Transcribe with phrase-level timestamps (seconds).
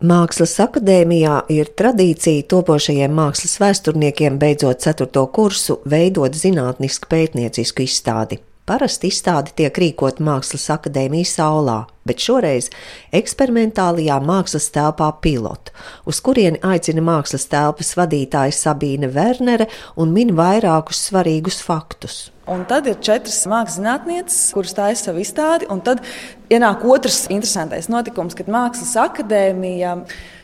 [0.00, 8.38] Mākslas akadēmijā ir tradīcija topošajiem mākslas vēsturniekiem beidzot ceturto kursu veidot zinātnisku pētniecisku izstādi.
[8.64, 11.76] Parasti izstāde tiek rīkot Mākslas akadēmijas aulā,
[12.08, 12.70] bet šoreiz
[13.12, 15.76] eksperimentālajā mākslas telpā pilotu,
[16.08, 19.68] uz kurieni aicina mākslas telpas vadītāja Sabīne Wernere
[20.00, 22.30] un min vairākus svarīgus faktus.
[22.50, 25.68] Un tad ir četras mākslas zinātnieces, kuras taisa savu izstādi.
[25.86, 26.02] Tad
[26.50, 30.00] ienāk otrs interesantais notikums, kad Mākslas akadēmija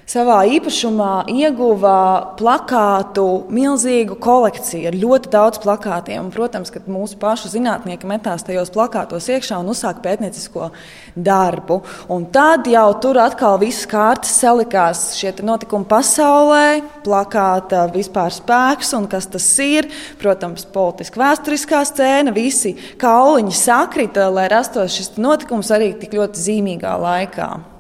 [0.07, 6.29] savā īpašumā ieguva plakātu milzīgu kolekciju ar ļoti daudz plakātiem.
[6.29, 10.71] Un, protams, ka mūsu pašu zinātnieki metās tajos plakātos iekšā un uzsāka pētniecisko
[11.17, 11.81] darbu.
[12.13, 19.11] Un tad jau tur atkal visas kārtas salikās šie notikumi pasaulē, plakāta vispār spēks un
[19.11, 19.91] kas tas ir.
[20.23, 26.95] Protams, politiski vēsturiskā scēna, visi kauliņi sakrita, lai rastos šis notikums arī tik ļoti zīmīgā
[27.03, 27.76] laikā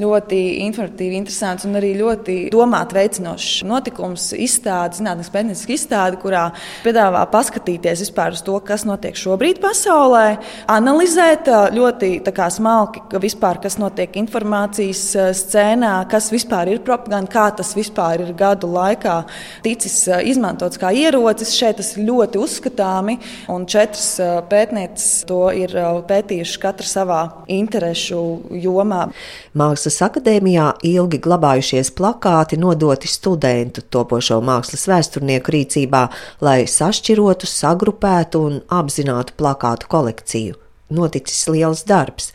[0.00, 6.48] ļoti informatīvi, interesants un arī ļoti domāt veicinošs notikums, izstāde, zinātnīs pētnieciska izstāde, kurā
[6.84, 10.38] piedāvā paskatīties vispār uz to, kas notiek šobrīd pasaulē,
[10.74, 15.04] analizēt ļoti kā, smalki, vispār, kas notiek informācijas
[15.38, 19.20] scēnā, kas vispār ir propaganda, kā tas vispār ir gadu laikā
[19.64, 21.54] ticis izmantots kā ierocis.
[21.54, 23.18] Šeit tas ir ļoti uzskatāmi,
[23.52, 24.16] un četras
[24.50, 25.74] pētnieces to ir
[26.08, 27.20] pētījušas katra savā
[27.52, 28.20] interešu
[28.64, 29.04] jomā.
[29.54, 36.02] Mākslas Mākslas akadēmijā ilgi glabājušies plakāti nodoti studentu topošo mākslas vēsturnieku rīcībā,
[36.40, 42.32] lai sašķirotu, sagrupētu un apzinātu plakātu kolekciju noticis liels darbs.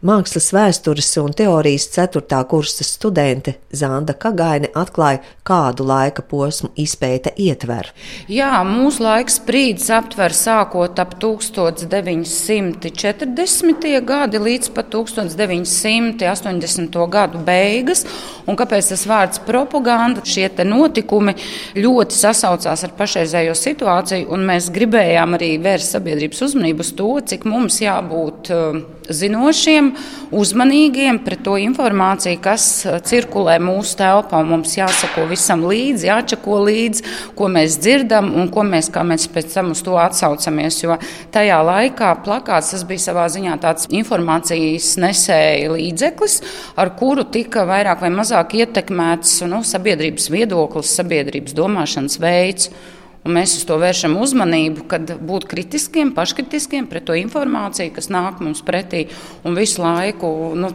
[0.00, 2.24] Mākslas vēstures un teorijas 4.
[2.48, 7.92] kursa studente Zanda Kagaine atklāja, kādu laika posmu izpēta ietver.
[8.30, 14.00] Jā, mūsu laiks brīdis aptver sākot ap 1940.
[14.08, 17.06] gadi līdz pat 1980.
[17.10, 18.06] gadu beigas.
[18.50, 20.24] Un kāpēc tas vārds propaganda?
[20.26, 21.36] Šie notikumi
[21.78, 27.46] ļoti sasaucās ar pašreizējo situāciju, un mēs gribējām arī vērst sabiedrības uzmanību uz to, cik
[27.48, 28.80] mums jā jābūt um,
[29.16, 29.90] zinošiem,
[30.34, 34.42] uzmanīgiem pret to informāciju, kas uh, cirkulē mūsu telpā.
[34.46, 37.06] Mums jāsako visam līdzi, jāčako līdzi,
[37.38, 40.82] ko mēs dzirdam un ko mēs, mēs pēc tam uz to atsaucamies.
[40.84, 40.98] Jo
[41.34, 46.40] tajā laikā plakāts tas bija savā ziņā tāds informācijas nesēja līdzeklis,
[46.80, 52.70] ar kuru tika vairāk vai mazāk ietekmēts nu, sabiedrības viedoklis, sabiedrības domāšanas veids.
[53.20, 58.40] Un mēs uz to vēršam uzmanību, kad būt kritiskiem, paškritiskiem pret to informāciju, kas nāk
[58.40, 59.06] mums pretī,
[59.44, 60.72] un visu laiku nu,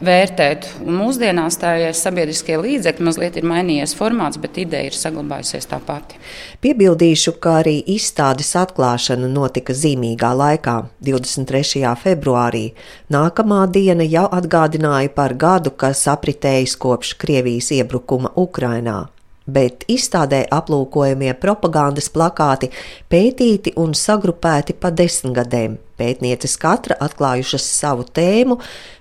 [0.00, 0.70] vērtēt.
[0.86, 5.76] Un mūsdienās tā ir sabiedriskie līdzekļi, mazliet ir mainījies formāts, bet ideja ir saglabājusies tā
[5.84, 6.16] pati.
[6.64, 11.84] Piebildīšu, ka arī izstādes atklāšana notika zīmīgā laikā, 23.
[12.00, 12.70] februārī.
[13.12, 19.10] Nākamā diena jau atgādināja par gadu, kas apritējis kopš Krievijas iebrukuma Ukrainā
[19.54, 22.70] bet izstādē aplūkojamie propagandas plakāti
[23.10, 25.78] pētīti un sagrupēti pa desmitgadēm.
[26.00, 28.56] Pētnieces katra atklājušas savu tēmu,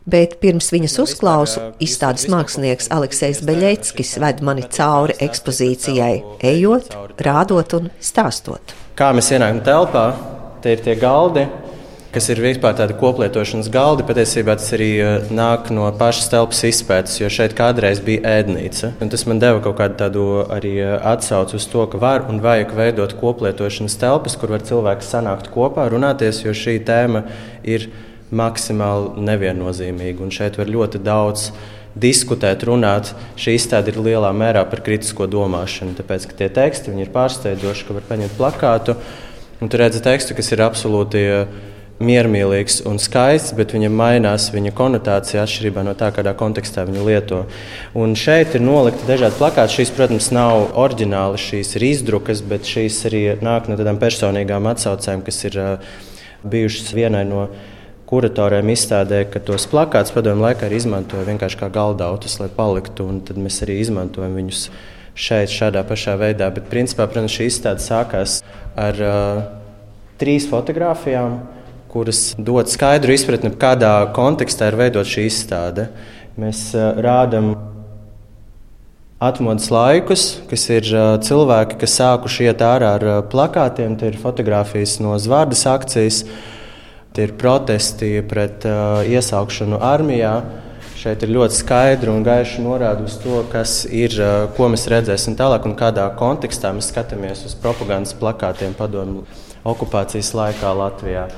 [0.10, 6.18] bet pirms viņas uzklausu izstādes mākslinieks Aleksis Beļeckis ved mani cauri ekspozīcijai,
[6.52, 6.92] ejot,
[7.24, 8.76] rādot un stāstot.
[9.00, 10.06] Kā mēs ienākam telpā,
[10.60, 11.46] te ir tie galdi,
[12.14, 14.06] kas ir vispār tādi koplietošanas galdi.
[14.08, 18.96] Patiesībā tas arī eh, nāk no pašas telpas izpētes, jo šeit kādreiz bija ēdnīca.
[19.04, 22.42] Un tas man deva kaut kādu tādu arī eh, atsauci uz to, ka var un
[22.44, 27.26] vajag veidot koplietošanas telpas, kur var cilvēki sanākt kopā, runāties, jo šī tēma
[27.68, 27.90] ir
[28.34, 30.26] maksimāli neviennozīmīga.
[30.26, 31.52] Un šeit var ļoti daudz
[32.00, 33.14] diskutēt, runāt.
[33.40, 37.98] Šī izstāde ir lielā mērā par kritisko domāšanu, tāpēc ka tie teksti ir pārsteidzoši, ka
[37.98, 38.98] var paņemt plakātu.
[39.60, 41.24] Un tur redzat tekstu, kas ir absolūti
[42.00, 47.42] miermīlīgs un skaists, bet viņam mainās viņa konotācija atšķirībā no tā, kādā kontekstā viņu lieto.
[48.00, 49.80] Un šeit ir nolikti dažādi plakāti.
[49.80, 55.26] Šīs, protams, nav oriģināli, šīs ir izdrukas, bet šīs arī nāk no tādām personīgām atsaucēm,
[55.28, 55.60] kas ir
[56.48, 57.50] bijušas vienai no
[58.10, 63.12] kuratoriem izstādē, ka tos plakātus padomu laikā arī izmantoja vienkārši kā galdautus, lai paliktu.
[63.28, 64.66] Tad mēs arī izmantojam viņus
[65.20, 66.48] šeit, šādā pašā veidā.
[66.56, 68.40] Bet, principā, protams, šī izstāde sākās
[68.80, 69.48] ar uh,
[70.22, 71.42] trīs fotografijām
[71.90, 75.90] kuras dod skaidru izpratni, kādā kontekstā ir veidot šī izstāde.
[76.40, 77.56] Mēs uh, rādām
[79.20, 84.22] atmodas laikus, kas ir uh, cilvēki, kas sākuši iet ārā ar uh, plakātiem, tie ir
[84.22, 86.22] fotografijas no Zvārdas akcijas,
[87.18, 88.64] tie ir protesti pret
[89.10, 90.36] iesaukšanu armijā.
[91.00, 94.14] Šeit ir ļoti skaidri un gaiši norāda uz to, kas ir,
[94.58, 99.24] ko mēs redzēsim tālāk un kādā kontekstā mēs skatāmies uz propagandas plakātiem padomu
[99.64, 101.30] okupācijas laikā Latvijā.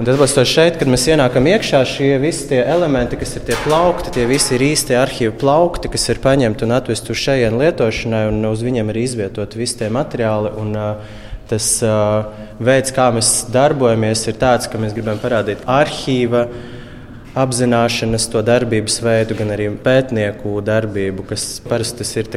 [0.00, 0.16] Un tad,
[0.48, 4.54] šeit, kad mēs ienākam iekšā, šie visi tie elementi, kas ir tie plaukti, tie visi
[4.56, 8.88] ir īstie arhīvu plaukti, kas ir paņemti un atvesti uz šejienes lietošanai, un uz viņiem
[8.94, 10.54] ir izvietot visi tie materiāli.
[10.62, 11.20] Un, uh,
[11.52, 12.30] tas uh,
[12.64, 16.46] veids, kā mēs darbojamies, ir tāds, ka mēs gribam parādīt arhīvu
[17.38, 22.30] apzināšanas to darbības veidu, gan arī pētnieku darbību, kas parasti ir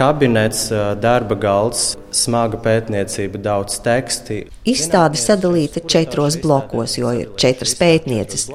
[0.00, 0.70] kabinets,
[1.02, 4.46] darba galds, smaga pētniecība, daudz teksti.
[4.64, 8.48] Izstāde sadalīta četros blokos, jo ir četras pētnieces.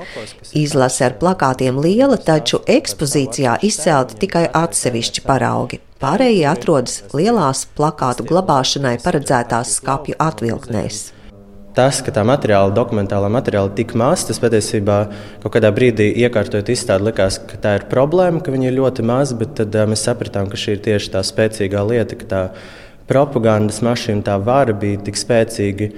[0.58, 5.82] Izlase ar plakātiem liela, taču ekspozīcijā izcelti tikai atsevišķi paraugi.
[6.02, 11.15] Pārējie atrodas lielās plakātu glabāšanai paredzētās skapju atvilknēs
[11.76, 14.98] tas, ka tā materiāla, dokumentālā materiāla ir tik maz, tas patiesībā
[15.44, 19.38] kaut kādā brīdī iekārtojot izstādi, likās, ka tā ir problēma, ka viņi ir ļoti mazi,
[19.40, 22.42] bet tad uh, mēs sapratām, ka šī ir tieši tā spēcīgā lieta, ka tā
[23.10, 25.92] propagandas mašīna, tā vara bija tik spēcīgi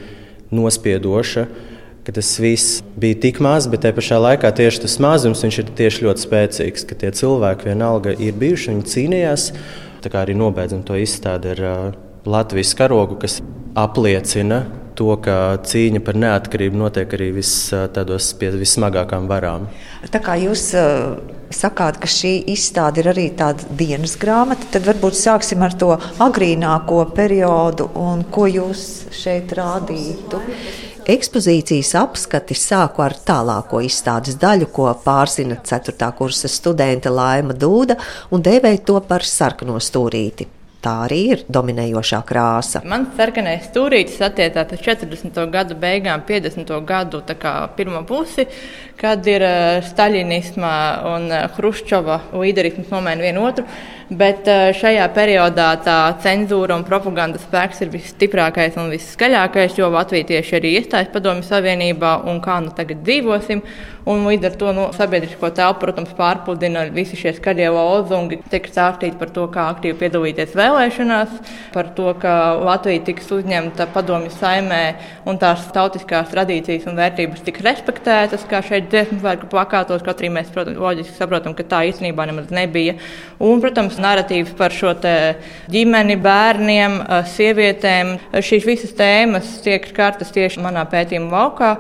[0.51, 1.47] nospiedoša.
[2.07, 6.23] Tas viss bija tik maz, bet tajā pašā laikā tieši tas mazums ir tieši ļoti
[6.23, 6.85] spēcīgs.
[6.87, 9.49] Ka tie cilvēki vienalga ir bijuši, viņi cīnījās.
[10.05, 11.81] Tā kā arī nobeidzam to izstādi ar uh,
[12.23, 13.41] Latvijas karogu, kas
[13.75, 14.63] apliecina
[14.97, 17.53] to, ka cīņa par neatkarību notiek arī vis,
[17.95, 19.67] tādos pie vissmagākām varām.
[20.11, 21.17] Tā kā jūs uh,
[21.53, 27.03] sakāt, ka šī izstāde ir arī tāda dienas grāmata, tad varbūt sāksim ar to agrīnāko
[27.15, 28.83] periodu un ko jūs
[29.15, 30.41] šeit rādītu.
[31.07, 36.11] Ekspozīcijas apskati sāku ar tālāko izstādes daļu, ko pārzina 4.
[36.17, 37.95] kursa studente Laima Dūda
[38.35, 40.56] un dēvēja to par sarkano stūrīti
[40.87, 42.81] tā arī ir dominējošā krāsa.
[42.87, 45.43] Man sarkanais stūrītis attiecās uz 40.
[45.51, 46.73] gadu beigām, 50.
[46.87, 47.23] gadu
[47.77, 48.47] pirmo pusi,
[48.99, 50.73] kad ir eh, Staļinisma
[51.13, 53.67] un eh, Hruščova līderisms nomaina vienu otru.
[54.07, 60.29] Bet eh, šajā periodā tā cenzūra un propagandas spēks ir visstiprākais un visskaļākais, jo Latvija
[60.29, 63.65] tieši arī iestājas Padomju Savienībā un kā nu tagad dzīvosim.
[64.07, 69.17] Un līdz ar to nu, sabiedrisko telpu, protams, pārpludina visi šie skaļie lozungi, tiek stāstīts
[69.19, 71.33] par to, kā aktīvi piedalīties vēlēšanās,
[71.73, 74.79] par to, ka Latvija tiks uzņemta Padomju saimē
[75.27, 80.31] un tās tautiskās tradīcijas un vērtības tiks respektētas, kā šeit dziesmu svētku plakātos, kaut arī
[80.37, 82.95] mēs, protams, loģiski saprotam, ka tā īstenībā nemaz nebija.
[83.43, 84.93] Un, protams, narratīvs par šo
[85.71, 86.99] ģimeni, bērniem,
[87.35, 88.15] sievietēm.
[88.43, 91.71] Šīs visas tēmas tiek skartas tieši manā pētījuma laukā,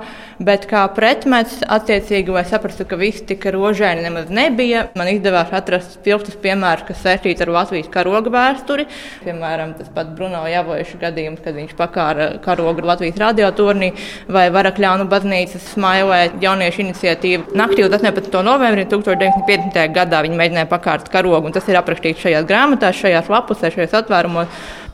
[0.43, 5.97] bet kā pretmets, attiecīgi, lai saprastu, ka viss tik rožaini nemaz nebija, man izdevās atrast
[5.97, 8.87] spilgtus piemērus, kas saistīti ar Latvijas karoga vēsturi.
[9.25, 13.91] Piemēram, tas pats Bruno Javojuša gadījums, kad viņš pakāra karogu Latvijas radioturnī
[14.31, 17.57] vai Varakļānu baznīcas smailē jauniešu iniciatīvu.
[17.57, 18.37] Naktī uz 18.
[18.45, 19.81] novembrī 1950.
[19.95, 23.95] gadā viņi mēģināja pakārt karogu, un tas ir aprakstīts rakstīts šajās grāmatās, šajās lapusēs, šajos
[24.01, 24.47] atvērumos.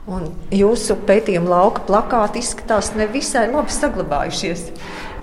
[0.04, 4.72] Un jūsu pētījuma lauka plakāti izskatās nevisai labi saglabājušies.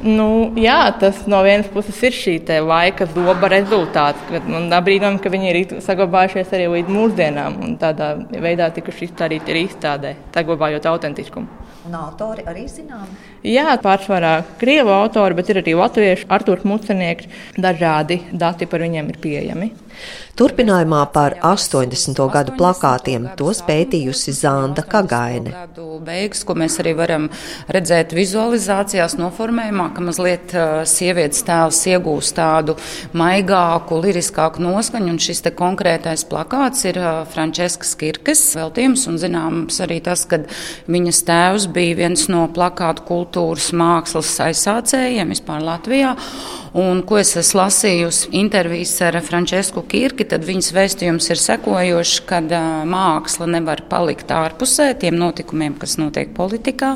[0.01, 4.23] Nu, jā, tas no vienas puses ir šī laika zoba rezultāts.
[4.49, 10.15] Man brīnām, ka viņi ir saglabājušies arī līdz mūsdienām tādā veidā tikuši izstādīti arī izstādē,
[10.33, 11.61] saglabājot autentiskumu.
[11.85, 13.13] Un autori arī zināmi?
[13.45, 17.29] Jā, pārsvarā krievu autori, bet ir arī latviešu, Artūrs Mucenieks.
[17.57, 19.71] Dažādi dati par viņiem ir pieejami.
[20.41, 22.17] Turpinājumā par 80.
[22.32, 25.52] gadu plakātiem tos pētījusi Zanda Kagaine.
[26.06, 27.26] Beigas, ko mēs arī varam
[27.69, 30.55] redzēt vizualizācijās, noformējumā, ka mazliet
[30.88, 32.79] sievietes tēls iegūst tādu
[33.12, 37.03] maigāku, liriskāku noskaņu, un šis te konkrētais plakāts ir
[37.35, 40.41] Franceskas Kirkes veltījums, un zināms arī tas, ka
[40.89, 46.17] viņas tēvs bija viens no plakātu kultūras mākslas aizsācējiem vispār Latvijā.
[46.70, 52.39] Un, ko es esmu lasījusi intervijas ar Francesku Kirki, tad viņas vēstījums ir sekojošs, ka
[52.86, 56.93] māksla nevar palikt ārpusē tiem notikumiem, kas notiek politikā,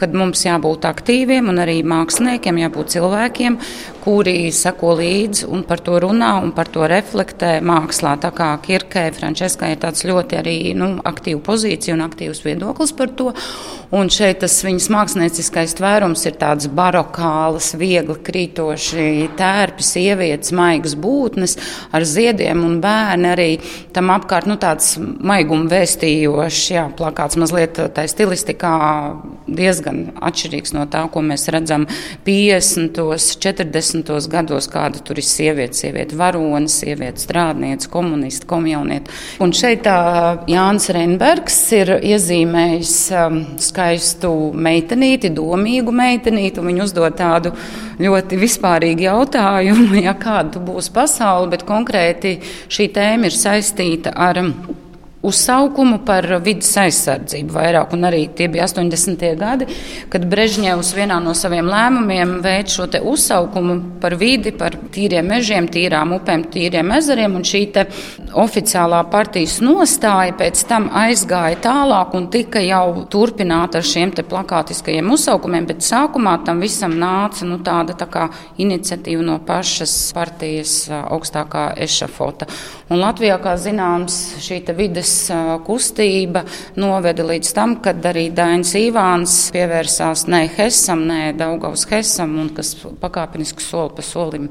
[0.00, 3.60] kad mums jābūt aktīviem un arī māksliniekiem, jābūt cilvēkiem,
[4.02, 8.16] kuri seko līdzi un par to runā un par to reflektē mākslā.
[8.22, 13.12] Tā kā Kirkai, Franceskai ir tāds ļoti arī nu, aktīva pozīcija un aktīvs viedoklis par
[13.18, 13.30] to.
[13.92, 21.58] Un šeit tas viņas mākslinieckais tvērums ir tāds barokāls, viegli krītoši tērpi, sievietes, maigas būtnes
[21.92, 23.48] ar ziediem un bērni arī
[23.94, 26.62] tam apkārt nu, tāds maiguma vēstījošs.
[26.72, 28.72] Jā, plakāts mazliet tā stilistikā
[29.46, 31.86] diezgan atšķirīgs no tā, ko mēs redzam
[32.26, 32.98] 50.
[33.42, 33.91] 40.
[34.32, 39.12] Gados, kāda tur ir sieviete, sieviete varone, sieviete strādniece, komunisti, komjaunieti.
[39.44, 39.96] Un šeit tā
[40.50, 47.52] Jānis Reinbergs ir iezīmējis um, skaistu meitenīti, domīgu meitenīti, un viņa uzdod tādu
[48.02, 52.38] ļoti vispārīgu jautājumu, ja kāda būs pasaule, bet konkrēti
[52.72, 54.40] šī tēma ir saistīta ar
[55.22, 59.22] uzsaukumu par vidas aizsardzību vairāk, un arī tie bija 80.
[59.38, 59.68] gadi,
[60.10, 66.16] kad Brežņevs vienā no saviem lēmumiem veids šo uzsaukumu par vidi, par tīriem mežiem, tīrām
[66.18, 67.62] upēm, tīriem ezeriem, un šī
[68.42, 75.68] oficiālā partijas nostāja pēc tam aizgāja tālāk un tika jau turpināta ar šiem plakātiskajiem uzsaukumiem,
[75.70, 78.26] bet sākumā tam visam nāca nu, tāda tā kā
[78.60, 82.48] iniciatīva no pašas partijas augstākā ešafota.
[82.90, 85.11] Un Latvijā, kā zināms, šī vides
[85.66, 86.44] kustība
[86.80, 92.74] noveda līdz tam, kad arī Dainis Ivāns pievērsās ne Hesam, ne Daugavas Hesam, un kas
[93.02, 94.50] pakāpeniski soli pa solim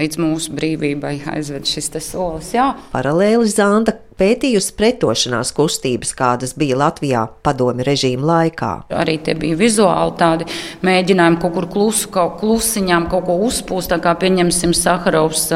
[0.00, 2.54] līdz mūsu brīvībai aizved šis solis.
[2.56, 2.72] Jā.
[2.94, 8.72] Paralēli Zanda pētījusi pretošanās kustības, kādas bija Latvijā padomi režīma laikā.
[9.00, 10.48] Arī tie bija vizuāli tādi
[10.86, 15.48] mēģinājumi kaut kur klusu, kaut klusiņām kaut ko uzpūst, tā kā pieņemsim Saharovs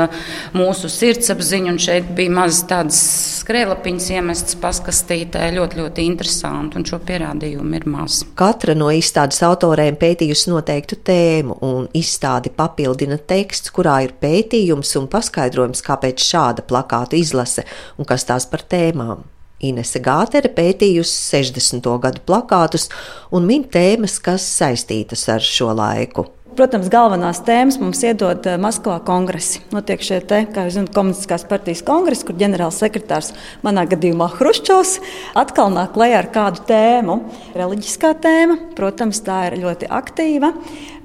[0.57, 3.01] mūsu sirdsapziņu, un šeit bija maz tādas
[3.45, 8.23] skrēlapiņas iemests paskastītē, ļoti, ļoti interesanti, un šo pierādījumu ir maz.
[8.39, 15.09] Katra no izstādes autoriem pētījusi noteiktu tēmu, un izstādi papildina teksts, kurā ir pētījums un
[15.13, 17.67] paskaidrojums, kāpēc šāda plakāta izlase
[17.99, 19.27] un kas tās par tēmām.
[19.65, 21.91] Inese Gātere pētījusi 60.
[22.03, 22.89] gadu plakātus
[23.35, 26.29] un min tēmas, kas saistītas ar šo laiku.
[26.55, 29.65] Protams, galvenās tēmas mums iedod eh, Maskavā kongresi.
[29.75, 33.33] Notiek šie te, kā jūs zināt, komunistiskās partijas kongresi, kur ģenerālsekretārs,
[33.67, 35.01] manā gadījumā Hruščovs,
[35.41, 37.19] atkal nāk klajā ar kādu tēmu.
[37.59, 40.55] Reliģiskā tēma, protams, tā ir ļoti aktīva.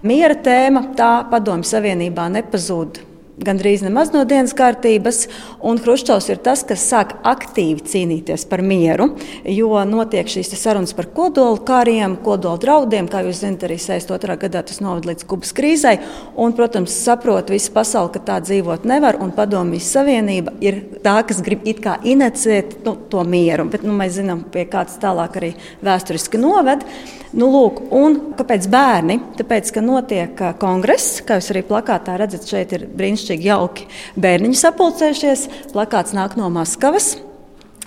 [0.06, 3.08] Miera tēma, tā padomju savienībā nepazūd
[3.46, 5.26] gandrīz nemaz no dienas kārtības.
[5.60, 9.10] Hruščovs ir tas, kas sāk aktīvi cīnīties par mieru,
[9.48, 13.10] jo notiek šīs sarunas par kodolu kariem, kodolu draudiem.
[13.10, 14.38] Kā jūs zināt, arī 62.
[14.44, 15.98] gadā tas novada līdz Kubas krīzei.
[16.40, 21.42] Un, protams, saprot visa pasaule, ka tā dzīvot nevar, un Padomjas Savienība ir tā, kas
[21.46, 23.70] grib it kā inicēt nu, to mieru.
[23.72, 25.54] Bet nu, mēs zinām, pie kāds tālāk arī
[25.86, 26.86] vēsturiski noved.
[27.30, 29.20] Nu, lūk, un kāpēc bērni?
[29.38, 35.48] Tāpēc, ka notiek kongress, kā jūs arī plakātā redzat, šeit ir brīnišķīgi jauki bērniņi sapulcējušies.
[35.74, 37.18] Plakāts nāk no Maskavas.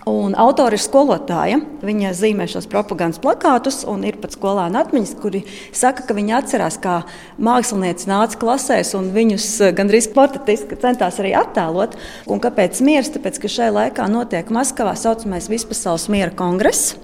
[0.08, 1.60] Un autori ir skolotāja.
[1.86, 6.78] Viņa zīmē šos propagandas plakātus, un ir pat skolēni atmiņas, kuri saka, ka viņi atcerās,
[6.82, 6.96] kā
[7.38, 9.46] mākslinieci nāca klasēs un viņus
[9.78, 11.94] gandrīz portretiski centās arī attēlot.
[12.26, 13.12] Un kāpēc miers?
[13.14, 16.96] Tāpēc, ka šai laikā notiek Maskavā saucamais Vispasaules miera kongress.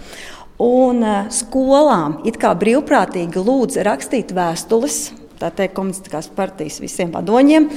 [0.59, 7.71] Un eh, skolām it kā brīvprātīgi lūdza rakstīt vēstules, tā teikt, komunistiskās partijas visiem vadoņiem,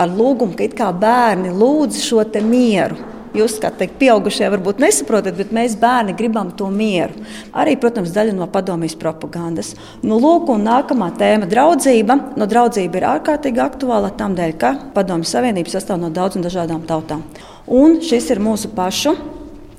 [0.00, 2.98] ar lūgumu, ka it kā bērni lūdz šo mieru.
[3.30, 7.14] Jūs, kā teikt, pieaugušie varbūt nesaprotat, bet mēs bērni gribam to mieru.
[7.54, 9.76] Arī, protams, daļa no padomjas propagandas.
[10.02, 12.18] Nu, lūk, un nākamā tēma- draudzība.
[12.34, 17.22] Nu, draudzība ir ārkārtīgi aktuāla tam dēļ, ka padomjas savienība sastāv no daudzām dažādām tautām.
[17.68, 19.14] Un šis ir mūsu pašu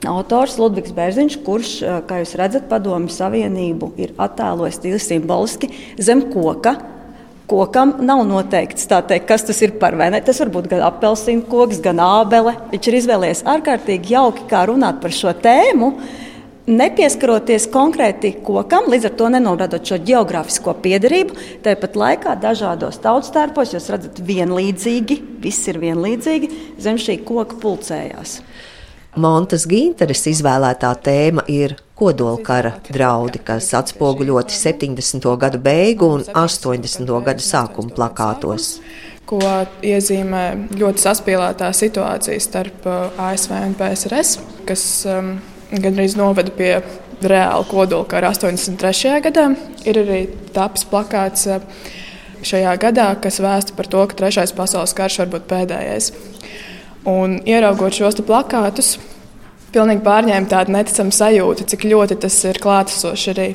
[0.07, 6.23] Autors Ludvigs Bērziņš, kurš, eh, kā jūs redzat, Padomju Savienību ir attēlojis tīri simboliski zem
[6.33, 6.90] koka.
[7.51, 10.21] Kokam nav noteikts, teikt, kas tas ir par vēju.
[10.23, 12.53] Tas var būt gan apelsīna koks, gan ābele.
[12.71, 15.89] Viņš ir izvēlējies ārkārtīgi jauki, kā runāt par šo tēmu.
[16.71, 23.89] Nepieskaroties konkrēti kokam, līdz ar to nenorādot šo geogrāfisko piedarību, tāpat laikā dažādos tautstērpos jūs
[23.91, 28.37] redzat vienlīdzīgi, viss ir vienlīdzīgi, zem šī koka pulcējās.
[29.19, 35.29] Montas Ginteres izvēlētā tēma ir kodolkara draudi, kas atspoguļoti 70.
[35.37, 37.13] gadu beigu un 80.
[37.27, 38.79] gadu sākuma plakātos.
[39.29, 39.39] Ko
[39.85, 40.43] iezīmē
[40.81, 45.35] ļoti saspīlētā situācija starp uh, ASV un PSRS, kas um,
[45.71, 46.73] gandrīz noveda pie
[47.21, 49.21] reāla kodolkara 83.
[49.27, 49.51] gadā.
[49.85, 50.23] Ir arī
[50.55, 51.61] tapis plakāts uh,
[52.43, 56.11] šajā gadā, kas vēsta par to, ka Trešais pasaules karš var būt pēdējais.
[57.07, 58.95] Un ieraugot šos plakātus,
[59.73, 63.47] pilnīgi pārņēma tādu neticamu sajūtu, cik ļoti tas ir klātesoši arī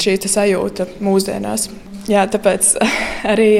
[0.00, 1.68] šī sajūta mūsdienās.
[2.10, 2.74] Jā, tāpēc
[3.32, 3.50] arī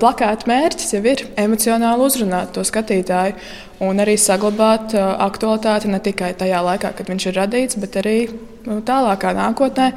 [0.00, 3.36] plakāta mērķis jau ir emocionāli uzrunāt to skatītāju
[3.84, 8.16] un arī saglabāt aktualitāti ne tikai tajā laikā, kad viņš ir radīts, bet arī
[8.66, 9.90] nu, tālākā nākotnē.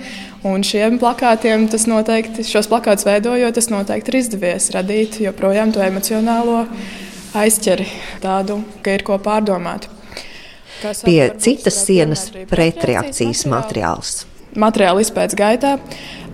[0.48, 5.84] Un šiem plakātiem tas noteikti, šos plakātus veidojot, tas noteikti ir izdevies radīt joprojām to
[5.84, 6.64] emocionālo
[7.36, 7.90] aizķeri
[8.24, 9.93] tādu, ka ir ko pārdomāt.
[10.84, 14.24] Pie citas sienas pretreakcijas materiāls.
[14.60, 15.78] Materiāla izpētes gaitā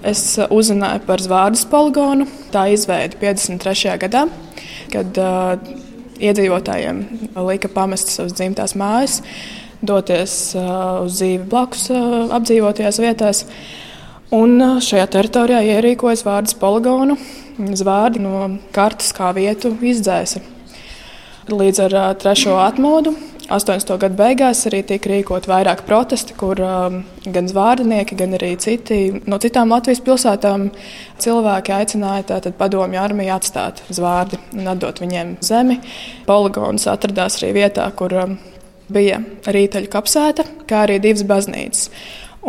[0.07, 2.25] es uzzināju par Zvārdas poligonu.
[2.53, 3.93] Tā izveida 53.
[4.01, 4.25] gadā,
[4.93, 5.53] kad uh,
[6.17, 7.03] iedzīvotājiem
[7.45, 9.19] lika pamest savas dzimtās mājas,
[9.85, 13.45] doties uh, uz dzīvi blakus uh, apdzīvotajās vietās.
[14.35, 17.19] Un uh, šajā teritorijā ierīkojas Vārdas poligonu.
[17.59, 20.41] Zvārdi no kartes kā vietu izdzēsa.
[21.49, 23.15] Līdz ar trešo atmodu
[23.49, 23.95] 80.
[23.97, 29.39] gadu beigās arī tika rīkot vairāk protesti, kur um, gan zvārdinieki, gan arī citi no
[29.41, 30.67] citām Latvijas pilsētām
[31.23, 35.79] cilvēki aicināja tātad padomju armiju atstāt zvārdi un atdot viņiem zemi.
[36.29, 38.37] Poligons atradās arī vietā, kur um,
[38.93, 39.17] bija
[39.49, 41.89] rītaļu kapsēta, kā arī divas baznīcas.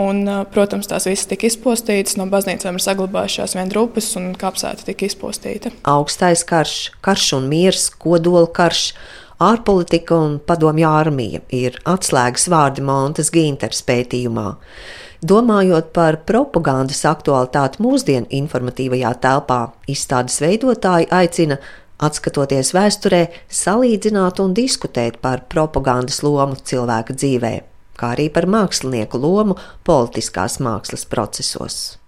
[0.00, 2.14] Un, uh, protams, tās visas tika izpostītas.
[2.20, 5.72] No baznīcām ir saglabājušās vien drupas, un kapsēta tika izpostīta.
[5.88, 8.92] Augstais karš, karš un miers, kodola karš
[9.40, 14.48] ārpolitika un padomju armija ir atslēgas vārdi Montes Ginters pētījumā.
[15.20, 21.58] Domājot par propagandas aktualitāti mūsdienu informatīvajā telpā, izstādes veidotāji aicina,
[22.00, 27.54] atskatoties vēsturē, salīdzināt un diskutēt par propagandas lomu cilvēka dzīvē,
[28.00, 31.99] kā arī par mākslinieku lomu politiskās mākslas procesos.